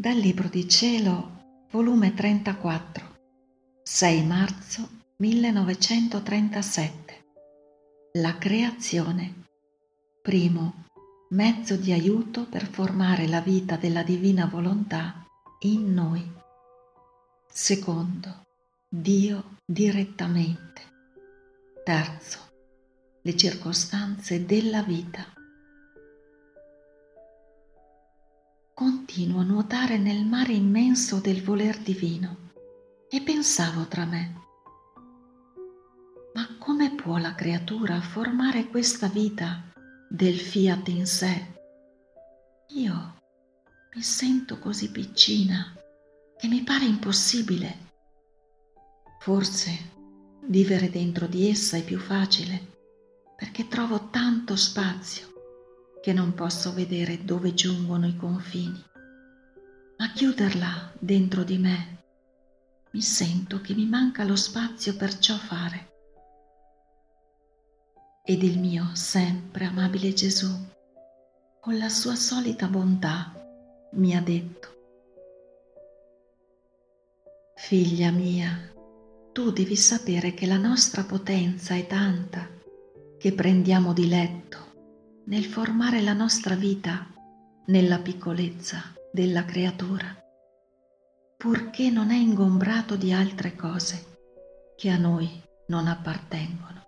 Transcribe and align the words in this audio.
Dal 0.00 0.16
Libro 0.16 0.46
di 0.46 0.68
Cielo, 0.68 1.66
volume 1.72 2.14
34, 2.14 3.16
6 3.82 4.24
marzo 4.24 4.88
1937. 5.16 7.24
La 8.12 8.38
creazione. 8.38 9.46
Primo, 10.22 10.84
mezzo 11.30 11.74
di 11.74 11.90
aiuto 11.90 12.46
per 12.46 12.68
formare 12.68 13.26
la 13.26 13.40
vita 13.40 13.74
della 13.74 14.04
divina 14.04 14.46
volontà 14.46 15.26
in 15.62 15.92
noi. 15.92 16.32
Secondo, 17.50 18.46
Dio 18.88 19.56
direttamente. 19.66 20.82
Terzo, 21.82 22.38
le 23.22 23.36
circostanze 23.36 24.46
della 24.46 24.84
vita. 24.84 25.37
Continuo 28.78 29.40
a 29.40 29.42
nuotare 29.42 29.98
nel 29.98 30.24
mare 30.24 30.52
immenso 30.52 31.18
del 31.18 31.42
voler 31.42 31.78
divino 31.78 32.52
e 33.10 33.20
pensavo 33.22 33.88
tra 33.88 34.04
me, 34.04 34.34
ma 36.34 36.46
come 36.60 36.94
può 36.94 37.16
la 37.16 37.34
creatura 37.34 38.00
formare 38.00 38.68
questa 38.68 39.08
vita 39.08 39.64
del 40.08 40.38
fiat 40.38 40.86
in 40.90 41.06
sé? 41.06 41.46
Io 42.76 43.14
mi 43.96 44.02
sento 44.02 44.60
così 44.60 44.92
piccina 44.92 45.74
che 46.36 46.46
mi 46.46 46.62
pare 46.62 46.84
impossibile. 46.84 47.78
Forse 49.18 49.70
vivere 50.44 50.88
dentro 50.88 51.26
di 51.26 51.50
essa 51.50 51.76
è 51.76 51.82
più 51.82 51.98
facile 51.98 52.76
perché 53.34 53.66
trovo 53.66 54.08
tanto 54.08 54.54
spazio 54.54 55.37
che 56.08 56.14
non 56.14 56.32
posso 56.32 56.72
vedere 56.72 57.22
dove 57.22 57.52
giungono 57.52 58.06
i 58.06 58.16
confini, 58.16 58.82
ma 59.98 60.10
chiuderla 60.10 60.94
dentro 60.98 61.44
di 61.44 61.58
me 61.58 61.98
mi 62.92 63.02
sento 63.02 63.60
che 63.60 63.74
mi 63.74 63.84
manca 63.84 64.24
lo 64.24 64.34
spazio 64.34 64.96
per 64.96 65.18
ciò 65.18 65.36
fare. 65.36 65.92
Ed 68.24 68.42
il 68.42 68.58
mio 68.58 68.88
sempre 68.94 69.66
amabile 69.66 70.14
Gesù, 70.14 70.48
con 71.60 71.76
la 71.76 71.90
sua 71.90 72.14
solita 72.14 72.68
bontà, 72.68 73.34
mi 73.92 74.16
ha 74.16 74.22
detto, 74.22 74.76
Figlia 77.54 78.10
mia, 78.10 78.72
tu 79.32 79.50
devi 79.50 79.76
sapere 79.76 80.32
che 80.32 80.46
la 80.46 80.56
nostra 80.56 81.04
potenza 81.04 81.74
è 81.74 81.86
tanta 81.86 82.48
che 83.18 83.32
prendiamo 83.34 83.92
diletto 83.92 84.67
nel 85.28 85.44
formare 85.44 86.00
la 86.00 86.14
nostra 86.14 86.54
vita 86.54 87.06
nella 87.66 87.98
piccolezza 87.98 88.82
della 89.12 89.44
creatura, 89.44 90.06
purché 91.36 91.90
non 91.90 92.10
è 92.10 92.16
ingombrato 92.16 92.96
di 92.96 93.12
altre 93.12 93.54
cose 93.54 94.16
che 94.74 94.88
a 94.88 94.96
noi 94.96 95.28
non 95.66 95.86
appartengono. 95.86 96.82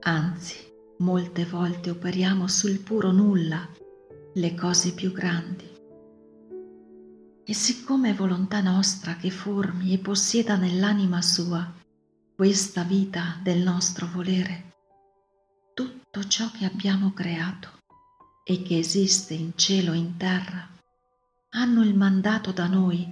Anzi, 0.00 0.56
molte 0.98 1.44
volte 1.44 1.90
operiamo 1.90 2.48
sul 2.48 2.80
puro 2.80 3.12
nulla 3.12 3.68
le 4.34 4.54
cose 4.56 4.92
più 4.92 5.12
grandi. 5.12 5.70
E 7.44 7.54
siccome 7.54 8.10
è 8.10 8.14
volontà 8.14 8.60
nostra 8.60 9.14
che 9.14 9.30
formi 9.30 9.94
e 9.94 9.98
possieda 9.98 10.56
nell'anima 10.56 11.22
sua 11.22 11.72
questa 12.34 12.82
vita 12.82 13.38
del 13.44 13.60
nostro 13.60 14.08
volere, 14.12 14.71
tutto 15.74 16.24
ciò 16.26 16.50
che 16.50 16.64
abbiamo 16.64 17.12
creato 17.12 17.80
e 18.44 18.62
che 18.62 18.78
esiste 18.78 19.34
in 19.34 19.52
cielo 19.56 19.92
e 19.92 19.96
in 19.96 20.16
terra. 20.16 20.68
Hanno 21.50 21.82
il 21.82 21.94
mandato 21.94 22.52
da 22.52 22.66
noi 22.66 23.10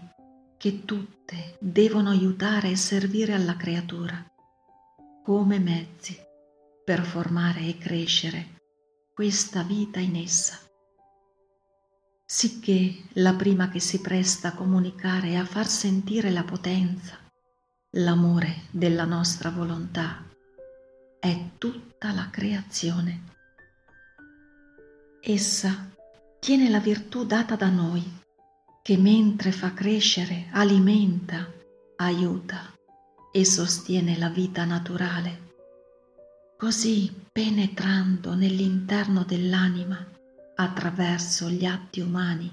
che 0.58 0.84
tutte 0.84 1.56
devono 1.58 2.10
aiutare 2.10 2.70
e 2.70 2.76
servire 2.76 3.32
alla 3.32 3.56
creatura 3.56 4.24
come 5.24 5.58
mezzi 5.58 6.18
per 6.84 7.04
formare 7.04 7.60
e 7.60 7.78
crescere 7.78 8.58
questa 9.14 9.62
vita 9.62 10.00
in 10.00 10.16
essa, 10.16 10.58
sicché 12.24 13.04
la 13.14 13.34
prima 13.34 13.68
che 13.68 13.80
si 13.80 14.00
presta 14.00 14.48
a 14.48 14.54
comunicare 14.54 15.30
e 15.30 15.36
a 15.36 15.44
far 15.44 15.66
sentire 15.66 16.30
la 16.30 16.44
potenza, 16.44 17.18
l'amore 17.90 18.62
della 18.70 19.04
nostra 19.04 19.50
volontà 19.50 20.29
è 21.20 21.50
tutta 21.58 22.12
la 22.12 22.30
creazione. 22.30 23.28
Essa 25.20 25.90
tiene 26.38 26.70
la 26.70 26.80
virtù 26.80 27.26
data 27.26 27.56
da 27.56 27.68
noi, 27.68 28.02
che 28.82 28.96
mentre 28.96 29.52
fa 29.52 29.74
crescere, 29.74 30.46
alimenta, 30.52 31.46
aiuta 31.96 32.72
e 33.30 33.44
sostiene 33.44 34.16
la 34.16 34.30
vita 34.30 34.64
naturale. 34.64 35.48
Così, 36.56 37.12
penetrando 37.30 38.34
nell'interno 38.34 39.22
dell'anima 39.22 40.02
attraverso 40.54 41.50
gli 41.50 41.66
atti 41.66 42.00
umani, 42.00 42.50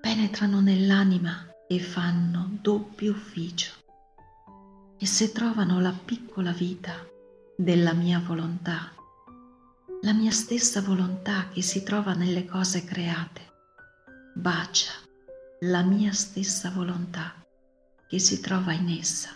penetrano 0.00 0.60
nell'anima 0.60 1.48
e 1.66 1.80
fanno 1.80 2.58
doppio 2.62 3.10
ufficio. 3.10 3.72
E 4.96 5.04
se 5.04 5.32
trovano 5.32 5.80
la 5.80 5.92
piccola 5.92 6.52
vita 6.52 7.10
della 7.60 7.92
mia 7.92 8.22
volontà, 8.26 8.90
la 10.00 10.14
mia 10.14 10.30
stessa 10.30 10.80
volontà 10.80 11.50
che 11.52 11.60
si 11.60 11.82
trova 11.82 12.14
nelle 12.14 12.46
cose 12.46 12.84
create, 12.84 13.52
bacia 14.34 14.92
la 15.64 15.82
mia 15.82 16.10
stessa 16.12 16.70
volontà 16.70 17.34
che 18.08 18.18
si 18.18 18.40
trova 18.40 18.72
in 18.72 18.88
essa, 18.88 19.28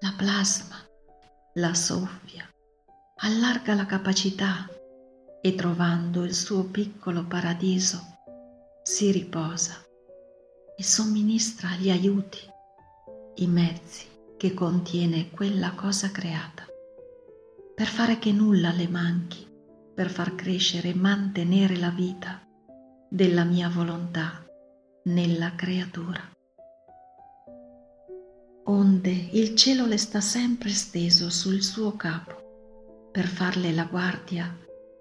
la 0.00 0.12
plasma, 0.18 0.86
la 1.54 1.72
soffia, 1.72 2.46
allarga 3.22 3.72
la 3.72 3.86
capacità 3.86 4.68
e 5.40 5.54
trovando 5.54 6.24
il 6.24 6.34
suo 6.34 6.64
piccolo 6.64 7.24
paradiso 7.24 8.18
si 8.82 9.10
riposa 9.10 9.82
e 10.76 10.82
somministra 10.82 11.70
gli 11.76 11.88
aiuti, 11.88 12.40
i 13.36 13.46
mezzi 13.46 14.04
che 14.36 14.52
contiene 14.52 15.30
quella 15.30 15.70
cosa 15.70 16.10
creata 16.10 16.68
per 17.80 17.88
fare 17.88 18.18
che 18.18 18.30
nulla 18.30 18.72
le 18.72 18.88
manchi, 18.88 19.48
per 19.94 20.10
far 20.10 20.34
crescere 20.34 20.90
e 20.90 20.94
mantenere 20.94 21.78
la 21.78 21.88
vita 21.88 22.46
della 23.08 23.42
mia 23.44 23.70
volontà 23.70 24.44
nella 25.04 25.54
creatura. 25.54 26.20
Onde 28.64 29.10
il 29.32 29.54
cielo 29.54 29.86
le 29.86 29.96
sta 29.96 30.20
sempre 30.20 30.68
steso 30.68 31.30
sul 31.30 31.62
suo 31.62 31.96
capo 31.96 33.08
per 33.10 33.26
farle 33.26 33.72
la 33.72 33.84
guardia 33.84 34.54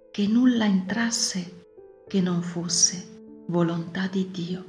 che 0.10 0.26
nulla 0.28 0.64
entrasse 0.64 1.66
che 2.08 2.22
non 2.22 2.42
fosse 2.42 3.44
volontà 3.48 4.08
di 4.08 4.32
Dio. 4.32 4.66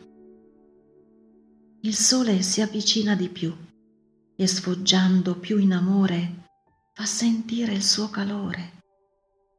Il 1.83 1.95
sole 1.95 2.43
si 2.43 2.61
avvicina 2.61 3.15
di 3.15 3.29
più 3.29 3.57
e 4.35 4.47
sfoggiando 4.49 5.37
più 5.37 5.59
in 5.59 5.75
amore 5.75 6.49
fa 6.93 7.05
sentire 7.07 7.73
il 7.73 7.83
suo 7.83 8.11
calore, 8.11 8.83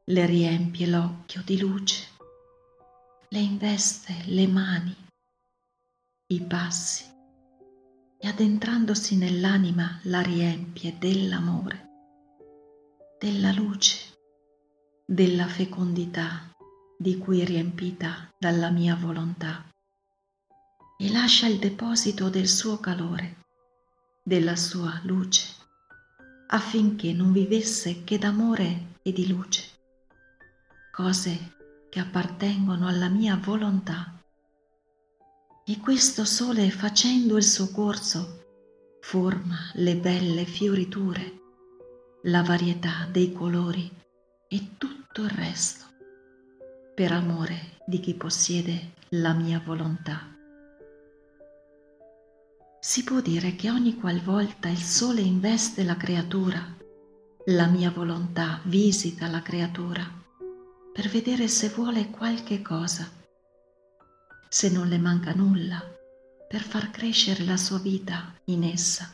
le 0.04 0.26
riempie 0.26 0.86
l'occhio 0.86 1.42
di 1.42 1.58
luce, 1.58 2.08
le 3.28 3.38
investe 3.38 4.14
le 4.26 4.46
mani, 4.46 4.94
i 6.28 6.40
passi. 6.42 7.10
E 8.18 8.28
addentrandosi 8.28 9.16
nell'anima 9.16 9.98
la 10.04 10.20
riempie 10.20 10.96
dell'amore, 10.96 11.88
della 13.18 13.50
luce, 13.50 14.14
della 15.04 15.48
fecondità 15.48 16.48
di 16.96 17.18
cui 17.18 17.40
è 17.40 17.44
riempita 17.44 18.32
dalla 18.38 18.70
mia 18.70 18.94
volontà. 18.94 19.68
E 20.96 21.10
lascia 21.10 21.48
il 21.48 21.58
deposito 21.58 22.28
del 22.28 22.46
suo 22.46 22.78
calore, 22.78 23.38
della 24.22 24.54
sua 24.54 25.00
luce 25.02 25.61
affinché 26.54 27.12
non 27.12 27.32
vivesse 27.32 28.04
che 28.04 28.18
d'amore 28.18 28.98
e 29.02 29.12
di 29.12 29.26
luce, 29.26 29.62
cose 30.92 31.54
che 31.88 31.98
appartengono 31.98 32.86
alla 32.88 33.08
mia 33.08 33.36
volontà. 33.42 34.20
E 35.64 35.78
questo 35.78 36.24
sole 36.24 36.70
facendo 36.70 37.36
il 37.36 37.44
suo 37.44 37.70
corso 37.70 38.40
forma 39.00 39.70
le 39.74 39.96
belle 39.96 40.44
fioriture, 40.44 41.40
la 42.24 42.42
varietà 42.42 43.08
dei 43.10 43.32
colori 43.32 43.90
e 44.46 44.76
tutto 44.76 45.22
il 45.22 45.30
resto, 45.30 45.86
per 46.94 47.12
amore 47.12 47.78
di 47.86 47.98
chi 47.98 48.14
possiede 48.14 48.92
la 49.10 49.32
mia 49.32 49.60
volontà. 49.64 50.31
Si 52.84 53.04
può 53.04 53.20
dire 53.20 53.54
che 53.54 53.70
ogni 53.70 53.94
qualvolta 53.94 54.68
il 54.68 54.82
sole 54.82 55.20
investe 55.20 55.84
la 55.84 55.96
creatura, 55.96 56.60
la 57.44 57.66
mia 57.68 57.92
volontà 57.92 58.60
visita 58.64 59.28
la 59.28 59.40
creatura 59.40 60.02
per 60.92 61.08
vedere 61.08 61.46
se 61.46 61.68
vuole 61.68 62.10
qualche 62.10 62.60
cosa. 62.60 63.08
se 64.48 64.68
non 64.68 64.88
le 64.88 64.98
manca 64.98 65.32
nulla 65.32 65.80
per 66.48 66.60
far 66.60 66.90
crescere 66.90 67.44
la 67.44 67.56
sua 67.56 67.78
vita 67.78 68.34
in 68.46 68.64
essa. 68.64 69.08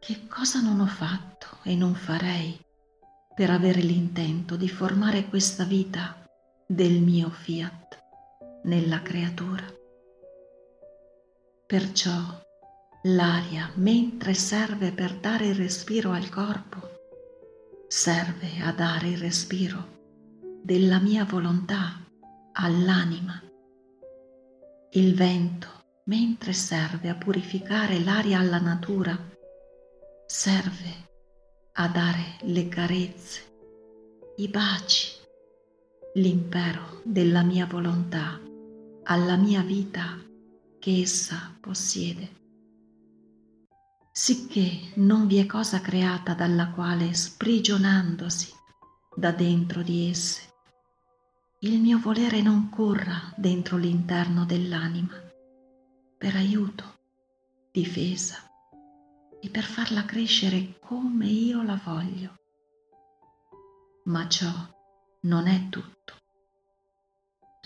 Che 0.00 0.26
cosa 0.26 0.62
non 0.62 0.80
ho 0.80 0.86
fatto 0.86 1.58
e 1.62 1.76
non 1.76 1.94
farei 1.94 2.58
per 3.34 3.50
avere 3.50 3.82
l'intento 3.82 4.56
di 4.56 4.68
formare 4.70 5.26
questa 5.26 5.64
vita 5.64 6.26
del 6.66 7.02
mio 7.02 7.28
fiat 7.28 8.02
nella 8.64 9.02
creatura? 9.02 9.73
Perciò 11.66 12.42
l'aria, 13.04 13.70
mentre 13.76 14.34
serve 14.34 14.92
per 14.92 15.14
dare 15.18 15.46
il 15.46 15.54
respiro 15.54 16.10
al 16.10 16.28
corpo, 16.28 16.78
serve 17.88 18.60
a 18.62 18.70
dare 18.72 19.08
il 19.08 19.16
respiro 19.16 19.92
della 20.62 20.98
mia 21.00 21.24
volontà 21.24 22.04
all'anima. 22.52 23.42
Il 24.90 25.14
vento, 25.14 25.68
mentre 26.04 26.52
serve 26.52 27.08
a 27.08 27.14
purificare 27.14 27.98
l'aria 27.98 28.40
alla 28.40 28.60
natura, 28.60 29.18
serve 30.26 31.08
a 31.72 31.88
dare 31.88 32.36
le 32.42 32.68
carezze, 32.68 33.40
i 34.36 34.48
baci, 34.48 35.12
l'impero 36.16 37.00
della 37.04 37.42
mia 37.42 37.64
volontà 37.64 38.38
alla 39.04 39.36
mia 39.36 39.62
vita 39.62 40.18
che 40.84 41.00
essa 41.00 41.56
possiede. 41.60 42.42
Sicché 44.12 44.92
non 44.96 45.26
vi 45.26 45.38
è 45.38 45.46
cosa 45.46 45.80
creata 45.80 46.34
dalla 46.34 46.72
quale, 46.72 47.14
sprigionandosi 47.14 48.52
da 49.16 49.32
dentro 49.32 49.80
di 49.80 50.10
esse, 50.10 50.42
il 51.60 51.80
mio 51.80 51.98
volere 51.98 52.42
non 52.42 52.68
corra 52.68 53.32
dentro 53.34 53.78
l'interno 53.78 54.44
dell'anima 54.44 55.14
per 56.18 56.36
aiuto, 56.36 56.98
difesa 57.72 58.36
e 59.40 59.48
per 59.48 59.64
farla 59.64 60.04
crescere 60.04 60.78
come 60.80 61.24
io 61.24 61.62
la 61.62 61.80
voglio. 61.82 62.34
Ma 64.04 64.28
ciò 64.28 64.52
non 65.20 65.46
è 65.46 65.70
tutto. 65.70 66.23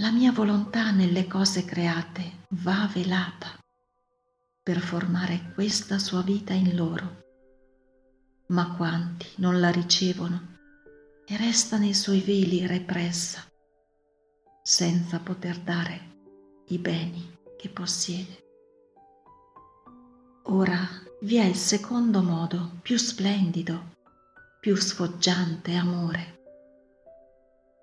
La 0.00 0.12
mia 0.12 0.30
volontà 0.30 0.92
nelle 0.92 1.26
cose 1.26 1.64
create 1.64 2.44
va 2.50 2.88
velata 2.94 3.48
per 4.62 4.78
formare 4.78 5.50
questa 5.54 5.98
sua 5.98 6.22
vita 6.22 6.52
in 6.52 6.76
loro. 6.76 7.24
Ma 8.48 8.76
quanti 8.76 9.26
non 9.38 9.58
la 9.58 9.70
ricevono 9.70 10.56
e 11.26 11.36
resta 11.36 11.78
nei 11.78 11.94
suoi 11.94 12.20
veli 12.20 12.64
repressa 12.64 13.44
senza 14.62 15.18
poter 15.18 15.58
dare 15.58 16.20
i 16.68 16.78
beni 16.78 17.36
che 17.56 17.68
possiede. 17.68 18.46
Ora 20.44 20.78
vi 21.22 21.38
è 21.38 21.44
il 21.44 21.56
secondo 21.56 22.22
modo 22.22 22.78
più 22.82 22.96
splendido, 22.96 23.96
più 24.60 24.76
sfoggiante 24.76 25.74
amore. 25.74 26.37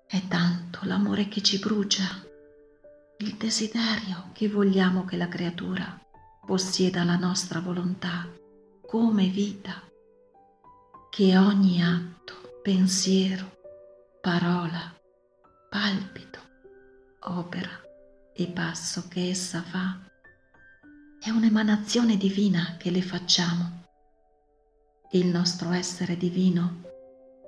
È 0.08 0.22
tanto 0.28 0.78
l'amore 0.84 1.26
che 1.26 1.42
ci 1.42 1.58
brucia, 1.58 2.04
il 3.18 3.34
desiderio 3.34 4.30
che 4.34 4.48
vogliamo 4.48 5.04
che 5.04 5.16
la 5.16 5.26
creatura 5.26 6.00
possieda 6.46 7.02
la 7.02 7.16
nostra 7.16 7.58
volontà 7.58 8.28
come 8.86 9.26
vita, 9.26 9.82
che 11.10 11.36
ogni 11.36 11.82
atto, 11.82 12.60
pensiero, 12.62 13.56
parola, 14.20 14.94
palpito, 15.68 16.38
opera 17.22 17.82
e 18.32 18.46
passo 18.46 19.08
che 19.08 19.30
essa 19.30 19.60
fa 19.60 19.98
è 21.18 21.30
un'emanazione 21.30 22.16
divina 22.16 22.76
che 22.78 22.92
le 22.92 23.02
facciamo. 23.02 23.82
Il 25.10 25.26
nostro 25.26 25.72
essere 25.72 26.16
divino 26.16 26.82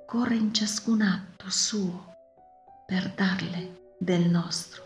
corre 0.05 0.35
in 0.35 0.53
ciascun 0.53 1.01
atto 1.01 1.49
suo 1.49 2.08
per 2.89 3.13
darle 3.13 3.93
del 3.99 4.31
nostro. 4.31 4.83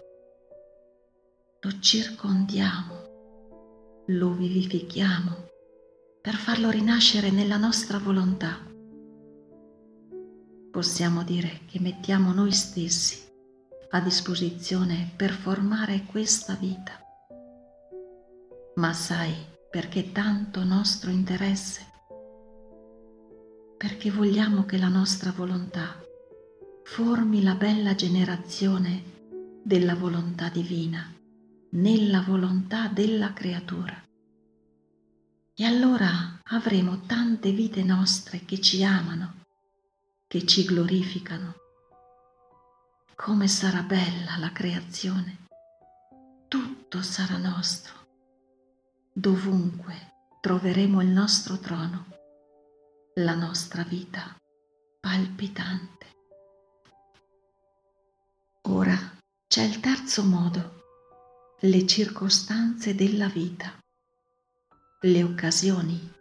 Lo 1.61 1.79
circondiamo, 1.79 4.01
lo 4.07 4.33
vivifichiamo 4.33 5.47
per 6.21 6.33
farlo 6.33 6.69
rinascere 6.69 7.31
nella 7.31 7.55
nostra 7.55 7.99
volontà. 7.99 8.59
Possiamo 10.69 11.23
dire 11.23 11.61
che 11.65 11.79
mettiamo 11.79 12.33
noi 12.33 12.51
stessi 12.51 13.23
a 13.91 14.01
disposizione 14.01 15.13
per 15.15 15.31
formare 15.31 16.03
questa 16.03 16.55
vita. 16.55 16.99
Ma 18.75 18.91
sai 18.91 19.33
perché 19.71 20.11
tanto 20.11 20.65
nostro 20.65 21.09
interesse? 21.09 21.79
Perché 23.77 24.11
vogliamo 24.11 24.65
che 24.65 24.77
la 24.77 24.89
nostra 24.89 25.31
volontà 25.31 26.02
formi 26.83 27.41
la 27.41 27.55
bella 27.55 27.95
generazione 27.95 29.61
della 29.63 29.95
volontà 29.95 30.49
divina 30.49 31.13
nella 31.71 32.21
volontà 32.21 32.87
della 32.87 33.33
creatura. 33.33 33.99
E 35.55 35.63
allora 35.65 36.39
avremo 36.43 37.01
tante 37.01 37.51
vite 37.51 37.83
nostre 37.83 38.45
che 38.45 38.59
ci 38.59 38.83
amano, 38.83 39.41
che 40.27 40.45
ci 40.45 40.65
glorificano, 40.65 41.55
come 43.15 43.47
sarà 43.47 43.81
bella 43.81 44.37
la 44.37 44.51
creazione. 44.51 45.45
Tutto 46.47 47.01
sarà 47.01 47.37
nostro. 47.37 47.93
Dovunque 49.11 50.11
troveremo 50.41 51.01
il 51.01 51.09
nostro 51.09 51.57
trono, 51.57 52.05
la 53.15 53.35
nostra 53.35 53.83
vita 53.83 54.35
palpitante. 54.99 56.05
Ora 58.73 58.97
c'è 59.47 59.61
il 59.61 59.79
terzo 59.79 60.23
modo, 60.23 60.81
le 61.59 61.85
circostanze 61.85 62.95
della 62.95 63.27
vita, 63.27 63.71
le 65.01 65.23
occasioni, 65.23 66.11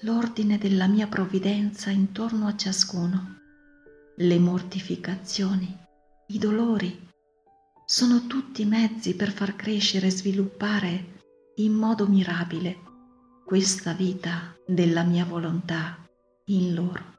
l'ordine 0.00 0.58
della 0.58 0.86
mia 0.86 1.06
provvidenza 1.06 1.88
intorno 1.88 2.46
a 2.46 2.54
ciascuno, 2.54 3.36
le 4.16 4.38
mortificazioni, 4.38 5.74
i 6.26 6.38
dolori 6.38 7.08
sono 7.86 8.26
tutti 8.26 8.66
mezzi 8.66 9.16
per 9.16 9.30
far 9.30 9.56
crescere 9.56 10.08
e 10.08 10.10
sviluppare 10.10 11.22
in 11.54 11.72
modo 11.72 12.06
mirabile 12.06 12.80
questa 13.46 13.94
vita 13.94 14.54
della 14.66 15.04
mia 15.04 15.24
volontà 15.24 16.06
in 16.48 16.74
loro. 16.74 17.17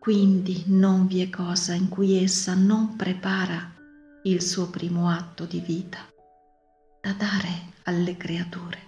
Quindi 0.00 0.64
non 0.68 1.06
vi 1.06 1.20
è 1.20 1.28
cosa 1.28 1.74
in 1.74 1.90
cui 1.90 2.24
essa 2.24 2.54
non 2.54 2.96
prepara 2.96 3.74
il 4.22 4.40
suo 4.40 4.70
primo 4.70 5.10
atto 5.10 5.44
di 5.44 5.60
vita 5.60 5.98
da 7.02 7.12
dare 7.12 7.74
alle 7.82 8.16
creature. 8.16 8.78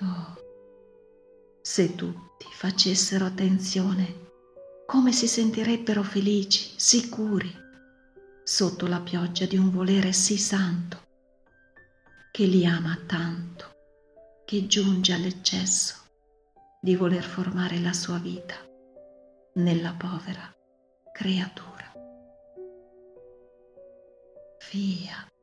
Oh, 0.00 0.42
se 1.62 1.94
tutti 1.94 2.46
facessero 2.50 3.26
attenzione 3.26 4.26
come 4.84 5.12
si 5.12 5.28
sentirebbero 5.28 6.02
felici, 6.02 6.72
sicuri, 6.74 7.54
sotto 8.42 8.88
la 8.88 8.98
pioggia 8.98 9.46
di 9.46 9.56
un 9.56 9.70
volere 9.70 10.12
sì 10.12 10.36
santo, 10.36 11.00
che 12.32 12.44
li 12.44 12.66
ama 12.66 12.98
tanto, 13.06 13.66
che 14.44 14.66
giunge 14.66 15.12
all'eccesso 15.12 15.94
di 16.80 16.96
voler 16.96 17.22
formare 17.22 17.78
la 17.78 17.92
sua 17.92 18.18
vita 18.18 18.66
nella 19.54 19.94
povera 19.96 20.54
creatura. 21.12 21.92
Fiat. 24.58 25.37